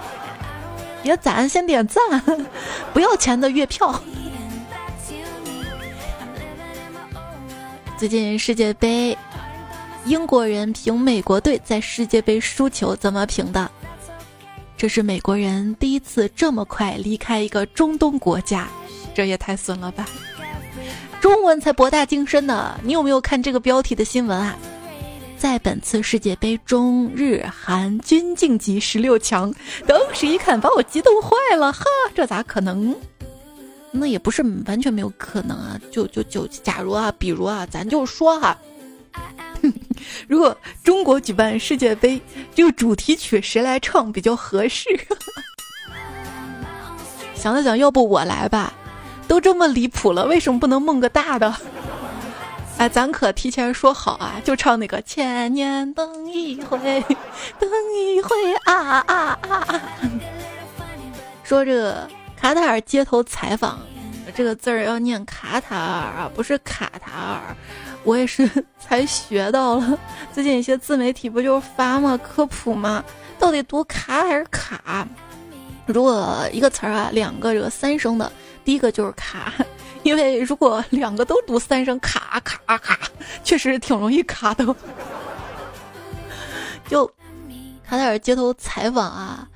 [1.00, 2.00] 别攒，先点赞，
[2.92, 4.02] 不要钱的月票。
[8.02, 9.16] 最近世界杯，
[10.06, 13.70] 英国人评美国队在世界杯输球怎么评的？
[14.76, 18.66] 这是美国人第一次这么快离开一个中东国家，
[19.14, 20.04] 这也太损了吧！
[21.20, 24.58] 中文才博大精深呢，你有没有看这个标题的新闻啊？
[25.38, 29.54] 在本次世界杯中，日韩均晋级十六强。
[29.86, 31.84] 当时一看，把我激动坏了，哈，
[32.16, 32.96] 这咋可能？
[33.94, 38.57] 那也不是完全没有可能啊，就就就假如啊，比如啊，咱就说哈，
[40.26, 42.20] 如果中国举办世界杯，
[42.55, 44.88] 这个主题曲谁来唱比较合适？
[47.37, 48.72] 想了想，要不我来吧？
[49.28, 51.55] 都这么离谱了，为什么不能梦个大的？
[52.78, 56.78] 哎，咱可提前说好啊，就唱那个千年等一回，
[57.59, 58.31] 等一回
[58.64, 59.83] 啊啊啊！
[61.44, 62.09] 说这。
[62.42, 63.78] 卡塔尔街头采访，
[64.35, 67.57] 这个字儿要念卡塔尔啊，不是卡塔尔。
[68.02, 68.50] 我也是
[68.81, 69.96] 才学到了。
[70.35, 72.18] 最近一些自媒体不就是发吗？
[72.18, 73.05] 科普吗？
[73.38, 75.07] 到底读卡还是卡？
[75.87, 78.33] 如果一个词儿啊，两个这个三声的，
[78.64, 79.52] 第一个就是卡，
[80.02, 82.98] 因为如果两个都读三声卡卡卡，
[83.44, 84.66] 确实挺容易卡的。
[86.90, 87.07] 就
[87.88, 89.46] 卡塔尔街头采访啊，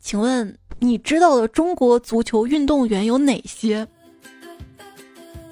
[0.00, 0.56] 请问？
[0.84, 3.88] 你知道的中国足球运动员有哪些？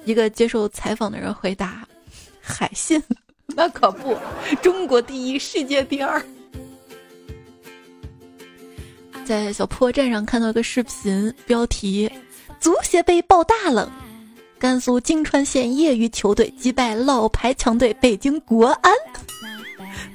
[0.05, 1.87] 一个接受采访的人回答
[2.39, 3.01] ：“海信，
[3.55, 4.15] 那可不，
[4.61, 6.23] 中国第一，世界第二。
[9.25, 12.07] 在小破站上看到一个视频，标题：
[12.59, 13.89] 足协杯爆大冷，
[14.59, 18.93] 甘肃泾川县业余球队击败老牌强队北京国安。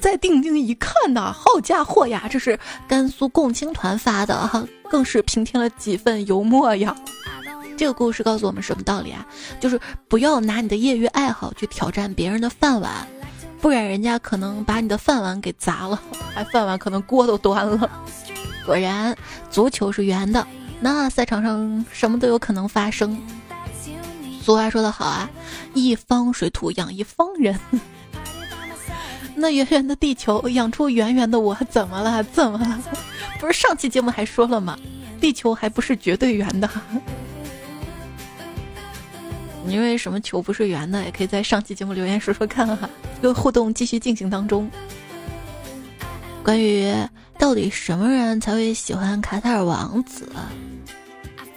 [0.01, 6.97] 再定睛一看呐，好家伙呀，这是甘肃共青团发的哈，更是平添了几分幽默呀。
[7.77, 9.27] 这个故事告诉我们什么道理啊？
[9.61, 13.07] 就是不要拿你的业余爱好去挑战别人的饭碗，
[13.61, 16.01] 不然人家可能把你的饭碗给砸了，
[16.35, 17.91] 还饭碗可能锅都端了。
[18.67, 19.17] 果然，
[19.51, 20.47] 足球是圆的，
[20.81, 23.21] 那赛场上什么都有可能发生。
[24.43, 25.29] 俗话说得好啊，
[25.75, 27.59] 一方水土养一方人。
[29.39, 32.23] 那圆圆的地球养出圆圆的我，怎么了？
[32.25, 32.83] 怎么了？
[33.39, 34.77] 不是上期节目还说了吗？
[35.21, 36.69] 地球还不是绝对圆的。
[39.65, 41.05] 你认为什么球不是圆的？
[41.05, 42.89] 也可以在上期节目留言说说看哈。
[43.21, 44.69] 这个互动继续进行当中。
[46.43, 46.93] 关于
[47.39, 50.29] 到底什么人才会喜欢卡塔尔王子，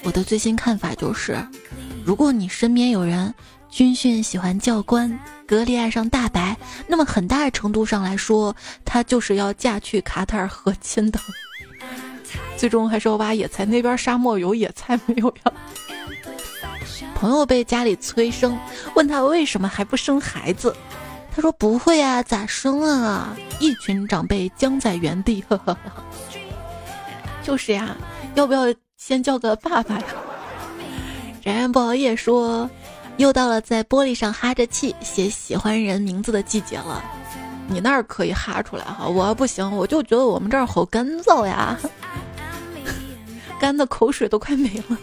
[0.03, 1.37] 我的最新看法就是，
[2.03, 3.33] 如果你身边有人
[3.71, 5.17] 军训喜欢教官。
[5.47, 6.55] 格力爱上大白，
[6.87, 8.55] 那么很大程度上来说，
[8.85, 11.19] 他就是要嫁去卡塔尔和亲的。
[12.55, 15.53] 最终还是要挖野菜，那边沙漠有野菜没有呀？
[17.15, 18.57] 朋友被家里催生，
[18.95, 20.75] 问他为什么还不生孩子，
[21.33, 23.35] 他说不会啊，咋生啊？
[23.59, 26.03] 一群长辈僵在原地，呵呵呵。
[27.43, 27.95] 就是呀，
[28.35, 30.05] 要不要先叫个爸爸呀？
[31.43, 32.69] 然然不熬夜说。
[33.21, 37.03] 又到了在玻璃上哈着气写喜欢人名字的季节了，
[37.67, 41.77] 你那儿可以哈出来哈，我不行，我就觉得我们这儿好干燥呀，
[43.61, 44.97] 干的口水都快没了。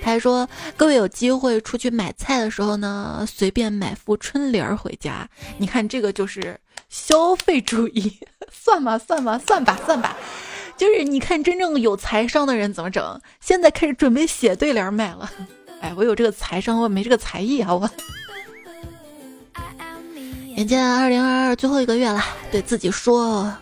[0.00, 6.56] 他还说，各位有机会出去买菜的时候呢，随便买副春联回家，你看这个就是
[6.88, 8.20] 消费主义，
[8.52, 10.16] 算吧算吧算吧算吧，
[10.76, 15.28] 就是你看真正有财商的人怎么整，现在开始准备写对联卖了。
[15.80, 17.74] 哎，我有这个财商，我没这个才艺啊！
[17.74, 17.88] 我
[20.56, 23.52] 眼见二零二二最后一个月了，对自己说：“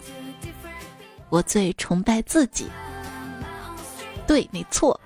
[1.29, 2.67] 我最崇拜自己。”
[4.27, 4.99] 对，没错，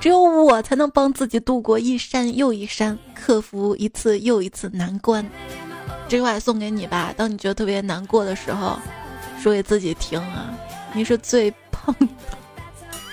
[0.00, 5.24] 只有我才能帮自己度过一山又一山，克服一次又一次难关。
[6.08, 8.78] 这句话送给你吧，当你觉得特别难过的时候，
[9.40, 10.52] 说给自己听啊！
[10.92, 12.08] 你是最棒的。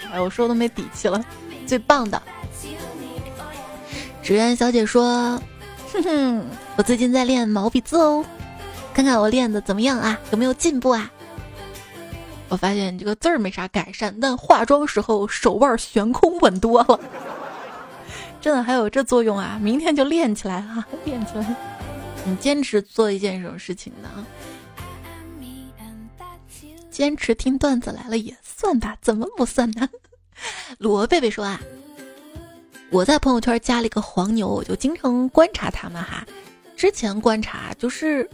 [0.12, 1.24] 哎，我说都没底气了，
[1.68, 2.20] 最棒的。
[4.30, 5.42] 职员小姐说
[5.92, 8.24] ：“哼哼，我最近在练毛笔字哦，
[8.94, 10.20] 看看我练的怎么样啊？
[10.30, 11.12] 有没有进步啊？”
[12.48, 17.00] 我发现你这个字儿没啥改善，但化妆时候手腕悬空稳多了，
[18.40, 19.58] 真的还有这作用啊！
[19.60, 21.56] 明天就练起来啊，练起来！
[22.24, 24.10] 你坚持做一件什么事情呢？
[26.92, 29.90] 坚持听段子来了也算吧，怎么不算呢？
[30.78, 31.60] 罗贝贝说啊。
[32.92, 36.26] 我在朋友圈加了一个黄牛，我就经常观察他们哈。
[36.76, 38.28] 之前观察就是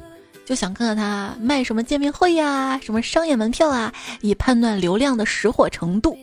[0.46, 3.91] 就想看看他卖什么见面会呀，什么商业门票啊，
[4.22, 6.18] 以判断流量的识火程度。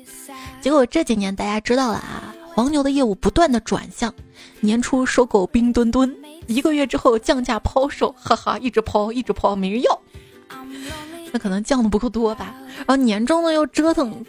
[0.61, 4.13] 结果这几年大家知道了啊，黄牛的业务不断的转向，
[4.61, 6.17] 年初收购冰墩墩，
[6.47, 10.01] 一个月之后降价抛售，哈哈，一直抛一直抛，没人要。
[11.33, 12.55] 那可能降的不够多吧。
[12.77, 14.25] 然后年终呢又折腾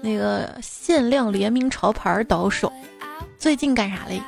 [0.00, 2.72] 那个限量联名潮牌倒手。
[3.48, 4.20] 最近干啥嘞？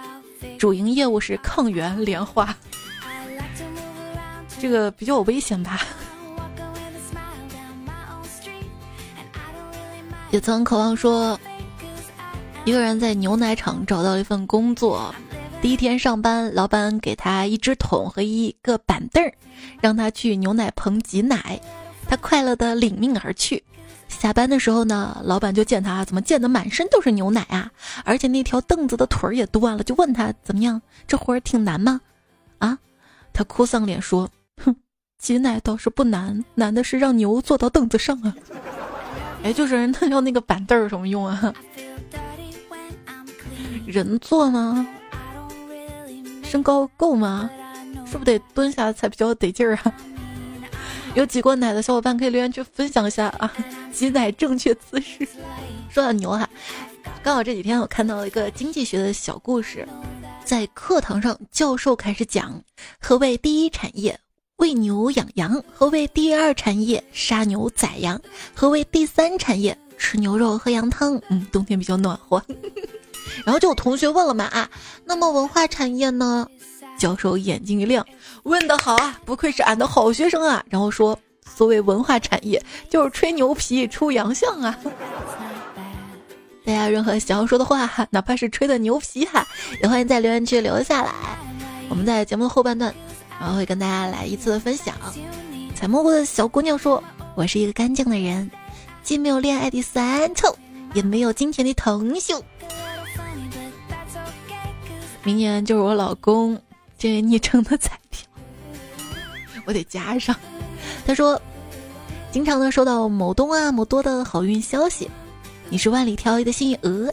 [0.58, 2.56] 主营业务是抗原莲花，
[4.58, 5.78] 这个比较危险吧？
[10.30, 11.38] 也曾渴望说，
[12.64, 15.14] 一个人在牛奶厂找到一份工作，
[15.60, 19.34] 第一天上班，老板给他一只桶和一个板凳儿，
[19.82, 21.60] 让他去牛奶棚挤奶，
[22.08, 23.62] 他快乐的领命而去。
[24.20, 27.70] 下班的时候呢，老板就见他怎么溅得满身都是牛奶啊，
[28.04, 32.02] 而且那条凳子的腿儿也断了，就问他怎么样，这活儿挺难吗？
[32.58, 32.76] 啊，
[33.32, 34.28] 他哭丧脸说
[34.62, 34.76] ：“哼，
[35.18, 38.34] 挤奶倒是不难，难的是让牛坐到凳子上啊。
[39.42, 41.54] ”哎，就是那要那个板凳有什么用啊？
[43.86, 44.86] 人坐吗？
[46.42, 47.48] 身高够吗？
[48.04, 49.94] 是不得蹲下才比较得劲儿啊？
[51.14, 53.52] 有挤过奶的小伙伴可以留言区分享一下啊，
[53.92, 55.26] 挤奶正确姿势。
[55.90, 56.48] 说到牛哈，
[57.22, 59.86] 刚好这几天我看到了一个经济学的小故事，
[60.44, 62.62] 在课堂上教授开始讲
[63.00, 64.18] 何谓第一产业，
[64.56, 68.16] 喂牛养羊；何谓第二产业，杀牛宰羊；
[68.54, 71.20] 何谓第三产业，吃牛肉喝羊汤。
[71.28, 72.40] 嗯，冬天比较暖和。
[73.44, 74.70] 然后就有同学问了嘛啊，
[75.04, 76.46] 那么文化产业呢？
[77.00, 78.06] 教授眼睛一亮，
[78.42, 80.62] 问得好啊，不愧是俺的好学生啊。
[80.68, 81.18] 然后说，
[81.56, 84.78] 所谓文化产业就是吹牛皮出洋相啊。
[86.62, 89.44] 大家任何想要说的话，哪怕是吹的牛皮哈，
[89.82, 91.10] 也欢迎在留言区留下来。
[91.88, 92.94] 我们在节目的后半段，
[93.40, 94.94] 然后会跟大家来一次的分享。
[95.74, 97.02] 采蘑菇的小姑娘说
[97.34, 98.48] ：“我是一个干净的人，
[99.02, 100.54] 既没有恋爱的酸臭，
[100.92, 102.44] 也没有金钱的腾秀。”
[105.24, 106.60] 明年就是我老公
[107.00, 108.28] 这位昵称的彩票，
[109.64, 110.36] 我得加上。
[111.06, 111.40] 他说
[112.30, 115.10] ：“经常呢收到某东啊某多的好运消息。”
[115.70, 117.10] 你是万里挑一的幸运鹅，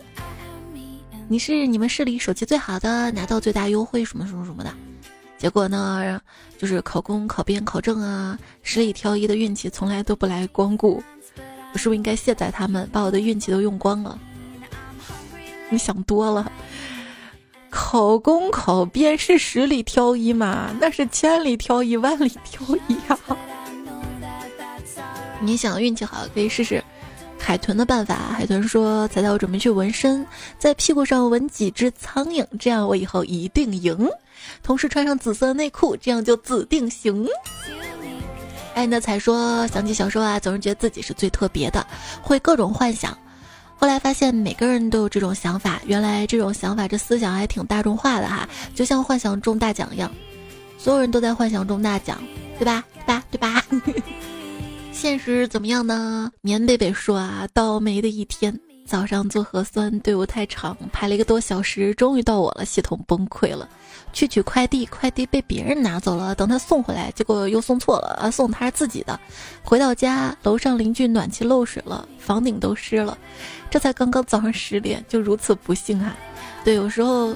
[1.29, 4.73] 你是你们市里手气最好的，拿到最大优惠什么什么什么的。
[5.37, 6.19] 结果呢，
[6.57, 11.01] 就是考公、考编、考证啊，十里挑一的运气从来都不来光顾。
[11.71, 14.19] 我是不是应该卸载他们，把我的运气都用光了？
[15.69, 16.51] 你想多了，
[17.79, 20.75] 考公考编是十里挑一嘛？
[20.81, 23.17] 那是千里挑一、万里挑一呀！
[25.39, 26.83] 你想运气好，可以试试。
[27.37, 30.25] 海豚的办法，海豚说：“彩彩，我准备去纹身，
[30.57, 34.09] 在屁股上纹几只苍蝇，这样我以后一定赢。
[34.63, 37.27] 同时穿上紫色内裤，这样就紫定型。”
[38.73, 41.85] 爱的彩说：“想起小时候啊，总是觉得自己是最特别的，
[42.23, 43.15] 会各种幻想。
[43.79, 50.11] 后来发现每个人都有这种想法，原来这种想法这思想还挺大众化的哈，就像幻想中大奖一样，
[50.77, 52.21] 所有人都在幻想中大奖，
[52.57, 52.83] 对吧？
[52.95, 53.23] 对吧？
[53.31, 53.63] 对吧？”
[54.91, 56.31] 现实怎么样呢？
[56.41, 63.69] 棉贝贝说啊，倒霉的一天，早上做核酸队伍太长，排了一个多小时，终于到我了，系统崩溃了。
[64.17, 69.19] 去取快递，快递被别人拿走了，等他送回来，结果又送错了，啊，送他是自己的。
[69.61, 73.15] 回到家，楼上邻居暖气漏水了，房顶都湿了。
[73.69, 76.17] 这才刚刚早上十点，就如此不幸啊！
[76.63, 77.35] 对，有时候。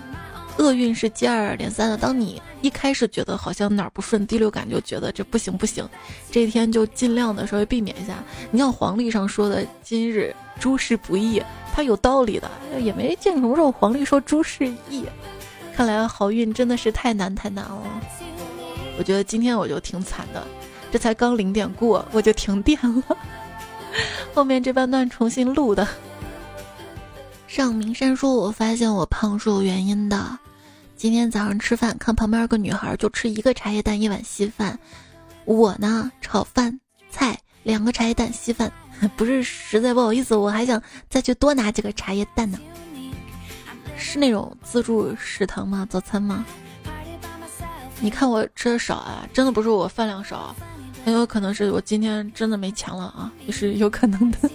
[0.57, 1.97] 厄运是接二连三的。
[1.97, 5.87] 当你一开始觉得好像哪儿不顺，第六感就觉得这不行不行，
[6.29, 8.21] 这一天就尽量的稍微避免一下。
[8.51, 11.41] 你像黄历上说的“今日诸事不易”，
[11.73, 15.05] 它有道理的，也没见什么时候黄历说诸事易。
[15.75, 18.01] 看来好运真的是太难太难了。
[18.97, 20.45] 我觉得今天我就挺惨的，
[20.91, 23.17] 这才刚零点过我就停电了，
[24.33, 25.87] 后面这半段重新录的。
[27.47, 30.37] 上明山说：“我发现我胖是有原因的。
[30.95, 34.77] 今天早上吃饭，看旁边有个女孩就吃一个茶叶蛋一碗稀饭，
[35.45, 36.79] 我呢炒饭
[37.09, 38.71] 菜两个茶叶蛋稀饭，
[39.17, 42.59] 不是实在不好意思，我还想再去多拿几个茶叶蛋呢。
[44.01, 45.87] 是那种自助食堂吗？
[45.89, 46.43] 早餐吗？
[47.99, 50.55] 你看我吃的少啊，真的不是我饭量少，
[51.05, 54.49] 很有可能是我今天真的没钱了啊，也是有可能的。”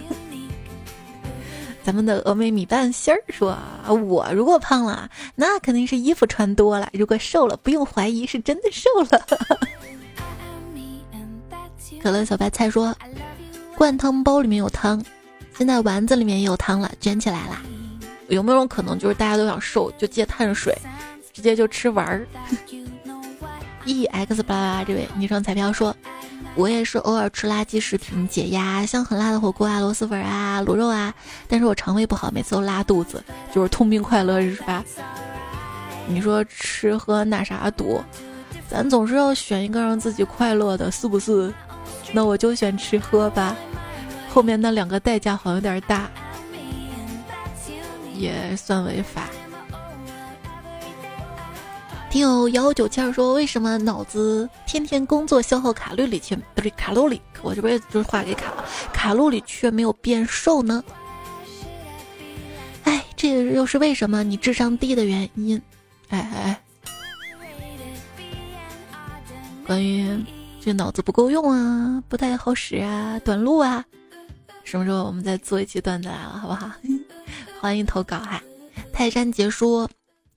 [1.85, 3.57] 咱们的峨眉米半仙儿说
[3.89, 9.25] ：“我如果胖了，那肯定是衣服穿多了；如果瘦了，不用怀疑是真的瘦了。”
[12.03, 12.93] 可乐小白菜说
[13.79, 15.01] ：“灌汤包里面有汤，
[15.57, 17.63] 现在丸子里面也有汤了，卷起来啦。
[18.29, 20.77] 有没有种可能，就是大家都想瘦，就借碳水，
[21.33, 22.27] 直接就吃玩儿
[23.85, 25.95] ？”E X 八八八这位昵称彩票说。
[26.55, 31.13] 我也是偶尔吃垃圾食品解压，像很辣的火锅啊、螺蛳粉啊、卤肉啊，
[31.47, 33.23] 但是我肠胃不好，每次都拉肚子，
[33.55, 34.83] 就是痛并快乐着是吧？
[36.07, 38.03] 你说吃喝哪啥堵？
[38.71, 41.53] 咱总是要选一个让自己快乐的，是不是？
[42.13, 43.55] 那我就选吃喝吧，
[44.31, 46.11] 后面那两个代价好像有点大，
[48.19, 49.29] 也算违法。
[52.09, 57.21] 听友幺九七二说：“为什么脑子天天工作消耗卡路里却不是卡路里？
[57.43, 60.83] 我这边就是话给卡了，卡路里却没有变瘦呢？
[62.85, 64.23] 哎，这又是为什么？
[64.23, 65.61] 你智商低的原因？
[66.09, 66.63] 哎哎，
[69.67, 70.25] 关于
[70.61, 73.85] 这脑子不够用啊，不太好使啊，短路啊，
[74.65, 76.71] 什么时候我们再做一期段子来了，好不好？
[77.61, 78.43] 欢迎投稿哈！
[78.93, 79.89] 泰山杰说。”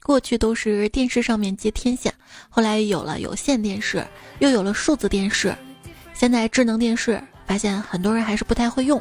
[0.01, 2.11] 过去都是电视上面接天线，
[2.49, 4.03] 后来有了有线电视，
[4.39, 5.53] 又有了数字电视，
[6.15, 8.99] 现在智能电视，发现很多人还是不太会用，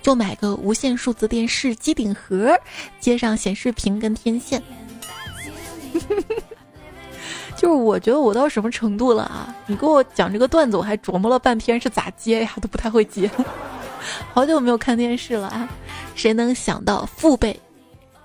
[0.00, 2.58] 就买个无线数字电视机顶盒，
[2.98, 4.62] 接上显示屏跟天线。
[7.54, 9.54] 就是我觉得我到什么程度了啊？
[9.66, 13.30] 你给我讲这个段子，我还琢磨了半天是咋接呀，都不太会接。
[14.32, 15.68] 好久没有看电视了啊！
[16.16, 17.56] 谁能想到父辈？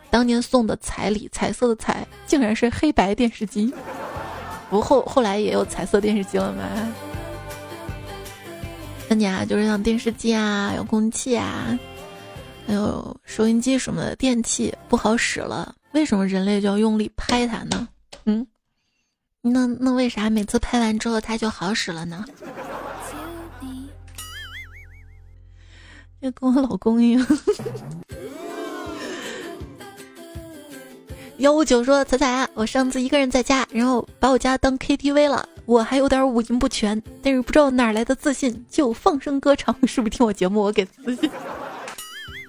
[0.10, 3.72] 当年送的彩礼，彩色的彩，竟然是黑白电视机。
[4.70, 6.64] 不后后来也有彩色电视机了吗？
[9.10, 11.78] 那你啊，就是像电视机啊、遥控器啊，
[12.66, 17.88] 还有收音机什么的电器不好使了，为什么人类就要用力拍它呢？
[18.26, 18.48] 嗯，
[19.42, 22.26] 那那为啥每次拍完之后它就好使了呢？
[26.22, 27.28] 就跟我老公一样。
[31.38, 39.76] 幺五九说：“彩彩啊，我上次一个人在家，然后把我家当 KTV 了，我还有点五音不全，但是不知道哪来的自信，就放声歌唱。
[39.88, 41.28] 是不是听我节目我给自信？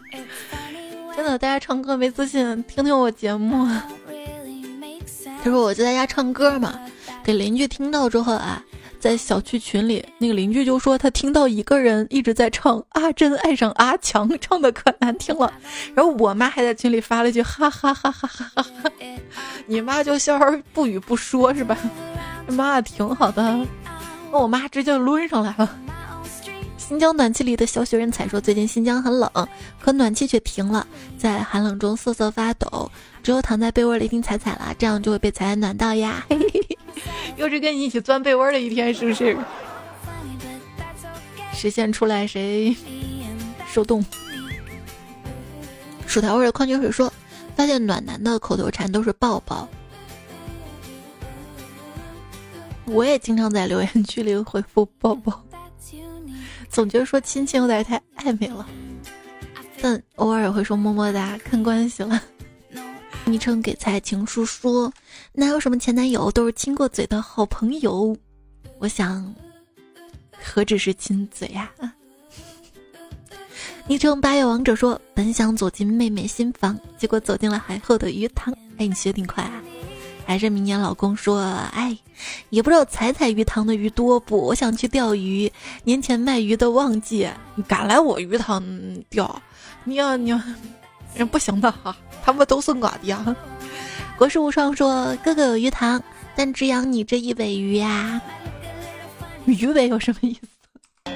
[1.16, 3.66] 真的，大家唱歌没自信，听听我节目。
[5.42, 6.78] 他说我就在家唱歌嘛，
[7.24, 8.62] 给邻居听到之后啊。”
[9.02, 15.52] 在小区群里，那个邻居就说他听到一个人一直在唱《阿珍爱上阿强》，唱的可难听了。
[15.92, 18.90] 然后我妈还在群里发了一句哈哈哈哈哈哈哈，
[19.66, 21.76] 你妈就笑而不语不说是吧？
[22.46, 23.42] 妈挺好的，
[24.30, 25.76] 那我妈直接抡上来了。
[26.92, 29.48] 新疆暖气里的小雪人彩说：“最近新疆很冷，
[29.80, 30.86] 可暖气却停了，
[31.16, 32.90] 在寒冷中瑟瑟发抖，
[33.22, 36.22] 只有躺在被窝里听彩彩啦，这样就会被彩彩暖到呀。
[37.38, 39.34] ”又是跟你一起钻被窝的一天，是不是？
[41.54, 42.76] 实现出来谁
[43.66, 44.04] 受冻？
[46.06, 47.10] 薯条味的矿泉水说
[47.56, 49.66] ：“发现暖男的口头禅都是抱抱。”
[52.84, 55.42] 我也经常在留言区里回复抱抱。
[56.72, 58.66] 总觉得说亲亲有点太暧昧了，
[59.80, 62.20] 但偶尔也会说么么哒，看关系了。
[63.26, 64.90] 昵称给蔡情书说，
[65.32, 68.16] 哪有什么前男友，都是亲过嘴的好朋友。
[68.78, 69.32] 我想，
[70.42, 71.70] 何止是亲嘴呀？
[73.86, 78.52] 昵称八月王者说，本想走进妹妹新房，结果走进了海后的鱼塘。
[78.78, 79.62] 哎，你学挺快啊。
[80.24, 81.40] 还是明年老公说，
[81.74, 81.96] 哎，
[82.50, 84.40] 也不知道彩彩鱼塘的鱼多不？
[84.40, 85.50] 我想去钓鱼。
[85.84, 88.62] 年前卖鱼的旺季，你敢来我鱼塘
[89.10, 89.42] 钓？
[89.84, 90.40] 你要你要，
[91.14, 93.36] 人不行的哈，他们都是我的呀。
[94.16, 96.02] 国士无双说，哥哥有鱼塘，
[96.34, 98.20] 但只养你这一尾鱼呀。
[99.44, 101.12] 鱼尾有什么意思？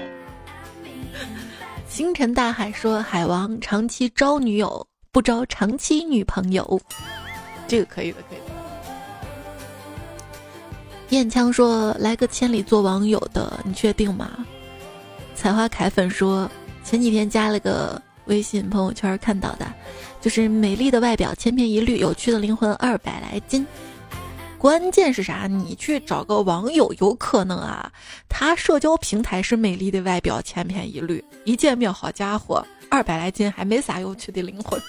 [1.89, 6.79] 星辰大海说，海王长期招女友，不招长期女朋友。
[7.69, 8.46] 这个可以的，可以的。
[11.11, 14.45] 燕枪说：“来个千里做网友的，你确定吗？”
[15.37, 16.51] 采花凯粉说
[16.83, 19.73] ：“前几天加了个微信朋友圈看到的，
[20.21, 23.65] 就是美丽的外表千篇一律，有趣的灵魂二百来斤。
[24.59, 25.47] 关键是啥？
[25.47, 27.93] 你去找个网友有可能啊？
[28.29, 34.81] 他社交平台是美丽的外表千篇一律，一见面好家伙，二百来斤还没啥有趣的灵魂，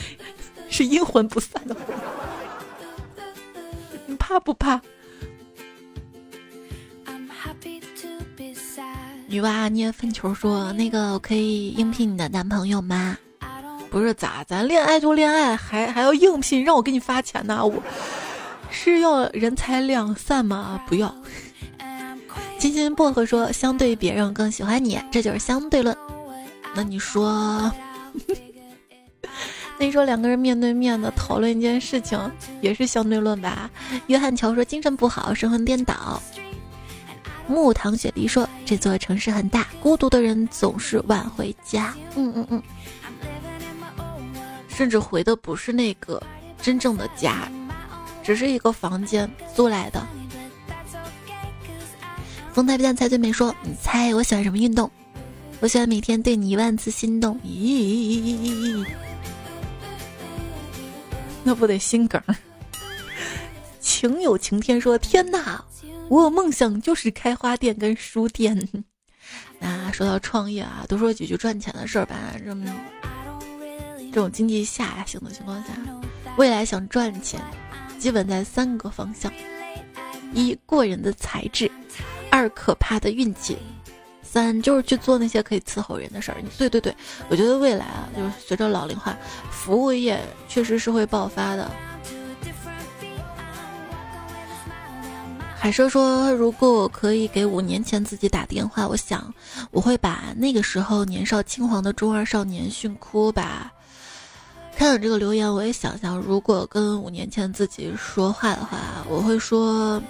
[0.68, 1.84] 是阴魂不散的魂。
[4.06, 4.78] 你怕不怕？”
[9.26, 13.16] 女娲捏粪球说：“那个，我可以应聘你的男朋友吗？
[13.90, 17.64] 不是咋，咱恋爱就恋爱，还还要应聘，让我给你发钱呢？
[17.64, 17.82] 我
[18.70, 20.80] 是要人财两散吗？
[20.86, 21.14] 不要。”
[22.58, 25.96] 金心薄荷说：“相对别人更喜欢你，这就是相对论。”
[26.74, 27.70] 那你说，
[29.78, 32.18] 那你说两个人面对面的讨论一件事情，
[32.60, 33.70] 也是相对论吧？
[34.06, 36.22] 约翰乔说：“精神不好，神魂颠倒。”
[37.46, 42.62] 木糖雪梨说：“这座城市很大，孤独的人总是晚回家。”嗯嗯嗯，
[44.68, 46.22] 甚至回的不是那个
[46.60, 47.48] 真正的家，
[48.22, 50.04] 只是一个房间租来的。
[52.52, 54.90] 风台不见菜最美说：“你猜我喜欢什么运动？
[55.60, 58.86] 我喜欢每天对你一万次心动。”咦，
[61.42, 62.22] 那不得心梗？
[63.80, 65.62] 情有晴天说：“天哪！”
[66.08, 68.56] 我梦想就是开花店跟书店。
[69.58, 72.16] 那说到创业啊，多说几句赚钱的事儿吧。
[72.44, 72.64] 这么
[74.12, 75.68] 这种经济下行的情况下，
[76.36, 77.40] 未来想赚钱，
[77.98, 79.32] 基本在三个方向：
[80.32, 81.70] 一过人的才智，
[82.30, 83.56] 二可怕的运气，
[84.22, 86.36] 三就是去做那些可以伺候人的事儿。
[86.58, 86.94] 对对对，
[87.28, 89.16] 我觉得未来啊，就是随着老龄化，
[89.50, 91.70] 服务业确实是会爆发的。
[95.64, 99.32] 海蛇说：“如果我可以给五年前自己打电话，我想
[99.70, 103.72] 我会把那个时候年少轻狂的中二少年训哭吧。”
[104.76, 110.02] 看到这个留言，我也想象，如果跟五年前自己说话的话，我会说：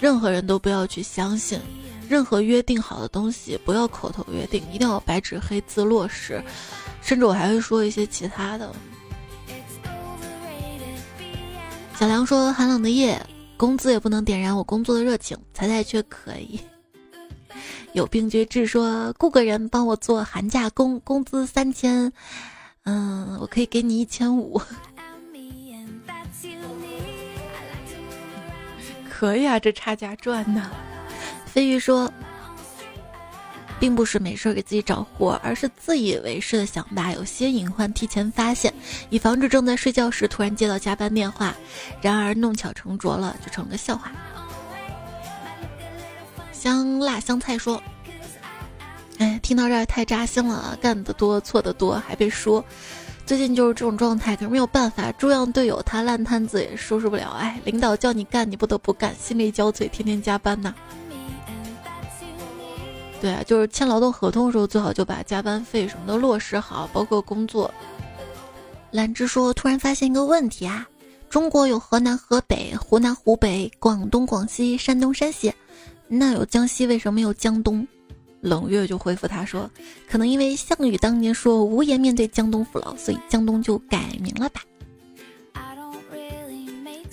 [0.00, 1.60] 任何人都不要去相信，
[2.08, 6.42] 任何约定好的东西不要口头约定，一定要白纸黑字落实。
[7.00, 8.74] 甚至我还会说一些其他的。
[11.96, 13.24] 小梁说：“寒冷的夜。”
[13.56, 16.60] 工资也不能点燃我工作的热情，彩彩却可以。
[17.92, 22.12] 有病绝治说雇个人帮我做寒假工，工资三千，
[22.84, 24.60] 嗯，我可以给你一千五。
[29.08, 30.70] 可以啊，这差价赚呢。
[31.46, 32.12] 飞鱼说，
[33.78, 38.72] 并不是没事给自己找活，而是自以为是的想把有些隐患提前发现，
[39.10, 41.54] 以防止正在睡觉时突然接到加班电话，
[42.00, 44.12] 然而弄巧成拙了，就成了个笑话。
[46.52, 47.82] 香辣香菜说
[49.18, 52.64] ：“哎，听到这儿太扎心了，干得多错的多，还被说。”
[53.26, 57.30] 最近就是这种状态，可是没有办法，猪样队友他烂摊子也收拾不了。
[57.40, 60.74] 哎，领导叫你干，你不得不干，心力交瘁，天天加班呐。
[63.24, 67.72] 对，就是签劳动合同的时候，最好就把加班费什么的落实好，包括工作。
[68.90, 70.86] 兰芝说，突然发现一个问题啊，
[71.30, 75.50] 中国有河南、河北、湖南、湖北、广东、广西、山东、山西，
[76.06, 77.88] 那有江西，为什么没有江东？
[78.42, 79.70] 冷月就回复他说
[80.06, 84.60] ：“可能因为项羽当年说无颜面对江东父老，所以江东就改名了吧。”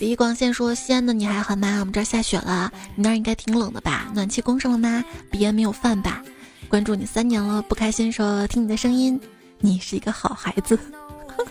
[0.02, 1.78] 李广线说：“西安的你还好吗？
[1.80, 4.10] 我们这儿下雪了，你那儿应该挺冷的吧？
[4.16, 5.06] 暖气供上了吗？
[5.30, 6.24] 鼻炎没有犯吧？
[6.68, 9.22] 关注你三年了，不开心说听你的声音，
[9.60, 10.78] 你是一个好孩子。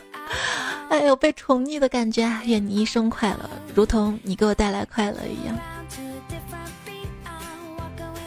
[0.91, 2.43] 哎呦，被宠溺的感觉啊！
[2.45, 5.57] 愿你一生快乐，如同你给我带来快乐一样。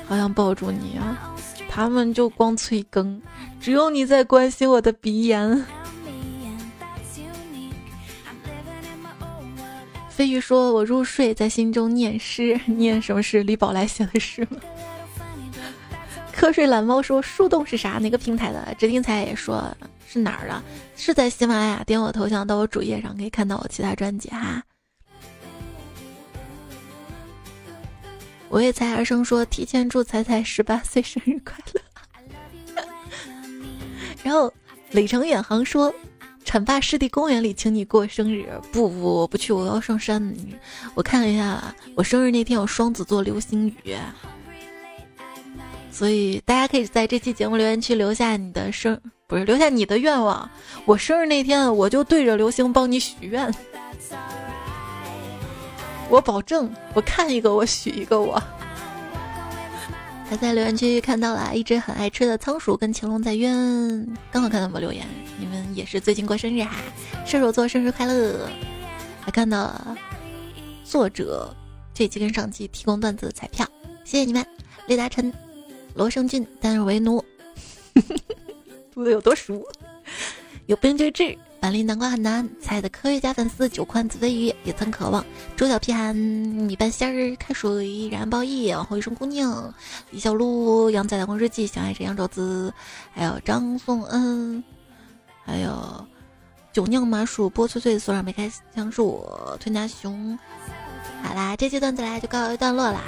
[0.08, 1.36] 好想抱住你啊！”
[1.70, 3.22] 他们就光催更，
[3.60, 5.66] 只有你在关心我的鼻炎。
[10.16, 13.42] 飞鱼说：“我入睡，在心中念诗， 念什么诗？
[13.42, 14.60] 李宝来写的诗吗？”
[16.36, 17.98] 瞌睡懒猫说：“树洞是啥？
[17.98, 19.76] 哪个平台的？”直听才也说
[20.08, 20.64] 是哪儿的？
[20.96, 24.64] 是在喜马拉雅，点我头像到我主页上可以看到我其他专辑哈。
[28.50, 31.82] 我也才儿生说提前祝彩彩十八岁生日快乐。
[34.24, 34.54] 然后
[34.92, 35.92] 李成远航说，
[36.46, 38.48] 浐灞湿地公园里请你过生日。
[38.72, 40.36] 不不，我不去，我要上山。
[40.94, 43.96] 我看了一下，我生日那天有双子座流星雨，
[45.92, 50.50] 所以大家可以在这期节目留言区留下你的生，不是留下你的愿望。
[50.86, 53.52] 我生日那天我就对着流星帮你许愿。
[56.10, 58.22] 我保证，我看一个我许一个。
[58.22, 58.42] 我
[60.30, 63.50] 还在留言区看到了一只很爱吃的仓鼠跟乾隆在约，
[64.32, 65.06] 刚好看到我留言，
[65.44, 66.72] 你们也是最近过生日哈，
[67.26, 68.50] 射手座生日快乐！
[69.20, 69.98] 还看到了
[70.86, 71.54] 作者
[71.94, 73.68] 这期跟上期提供段子的彩票，
[74.06, 74.46] 谢谢你们！
[74.88, 75.34] 雷达晨、
[75.96, 77.22] 罗胜俊单人为奴，
[78.94, 79.62] 读的有多熟？
[80.68, 81.38] 有病就治。
[81.60, 85.26] 板栗南瓜很难，猜的科学家粉丝九宽子飞鱼也曾渴望。
[85.56, 89.74] 猪脚皮寒米半仙儿开水燃爆夜往后余生姑娘
[90.12, 92.74] 李小璐杨仔的红日记小爱是杨肘子，
[93.14, 94.62] 还有张颂恩，
[95.46, 96.08] 还有
[96.72, 99.28] 酒酿麻薯波脆脆索让没开香树
[99.60, 100.38] 吞拿熊。
[101.24, 103.00] 好啦，这期段子来就告一段落啦，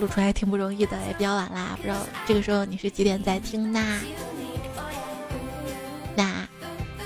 [0.00, 3.80] 录出来挺不容易的，也比较晚啦，不知道这个时候你是几点在听呢？
[6.16, 6.46] 那。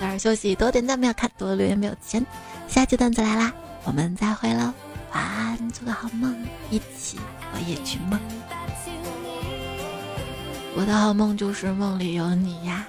[0.00, 2.24] 早点休息，多点赞没有看，多留言没有钱。
[2.66, 3.52] 下期段子来啦，
[3.84, 4.72] 我们再会喽，
[5.12, 6.34] 晚安，做个好梦，
[6.70, 7.18] 一起
[7.52, 8.18] 我也去梦。
[10.74, 12.86] 我的好梦就是梦里有你呀。